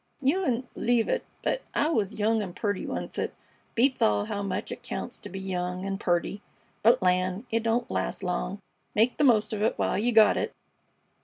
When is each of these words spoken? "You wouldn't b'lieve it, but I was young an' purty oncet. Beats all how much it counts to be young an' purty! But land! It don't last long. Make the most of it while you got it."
"You 0.19 0.39
wouldn't 0.39 0.73
b'lieve 0.73 1.09
it, 1.09 1.23
but 1.43 1.61
I 1.75 1.89
was 1.89 2.15
young 2.17 2.41
an' 2.41 2.55
purty 2.55 2.87
oncet. 2.89 3.33
Beats 3.75 4.01
all 4.01 4.25
how 4.25 4.41
much 4.41 4.71
it 4.71 4.81
counts 4.81 5.19
to 5.19 5.29
be 5.29 5.39
young 5.39 5.85
an' 5.85 5.99
purty! 5.99 6.41
But 6.81 7.03
land! 7.03 7.45
It 7.51 7.61
don't 7.61 7.91
last 7.91 8.23
long. 8.23 8.61
Make 8.95 9.17
the 9.17 9.23
most 9.23 9.53
of 9.53 9.61
it 9.61 9.77
while 9.77 9.99
you 9.99 10.11
got 10.11 10.37
it." 10.37 10.53